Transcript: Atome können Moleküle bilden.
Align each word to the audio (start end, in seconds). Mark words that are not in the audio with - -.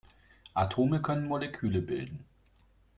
Atome 0.55 0.99
können 1.03 1.27
Moleküle 1.27 1.79
bilden. 1.79 2.25